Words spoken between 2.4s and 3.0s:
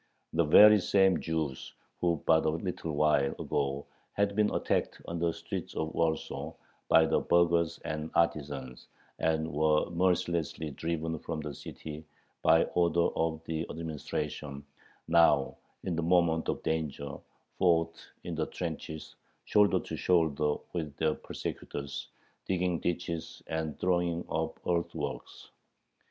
a little